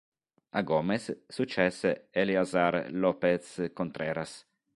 A 0.49 0.63
Gomez 0.63 1.15
successe 1.27 2.07
Eleazar 2.11 2.89
López 2.91 3.71
Contreras. 3.73 4.35